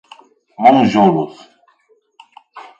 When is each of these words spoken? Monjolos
Monjolos 0.63 1.37